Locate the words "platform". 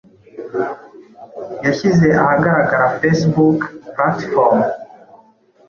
3.95-4.59